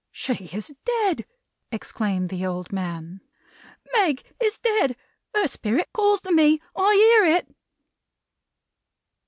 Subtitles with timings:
[0.11, 1.27] "She is dead!"
[1.71, 3.21] exclaimed the old man.
[3.93, 4.97] "Meg is dead.
[5.35, 6.59] Her spirit calls to me.
[6.75, 7.55] I hear it!"